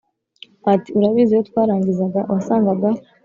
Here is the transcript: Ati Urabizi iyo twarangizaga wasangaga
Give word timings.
Ati 0.73 0.89
Urabizi 0.97 1.31
iyo 1.33 1.41
twarangizaga 1.49 2.19
wasangaga 2.31 2.89